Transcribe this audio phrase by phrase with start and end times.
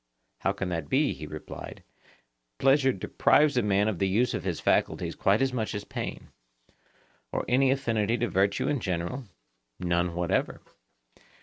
[0.39, 1.13] How can that be?
[1.13, 1.83] he replied;
[2.57, 6.29] pleasure deprives a man of the use of his faculties quite as much as pain.
[7.31, 9.25] Or any affinity to virtue in general?
[9.79, 10.61] None whatever.